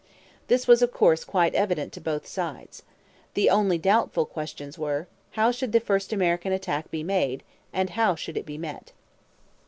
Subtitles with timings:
[0.47, 2.81] This was, of course, quite evident to both sides.
[3.35, 8.15] The only doubtful questions were, How should the first American attack be made and how
[8.15, 8.93] should it be met?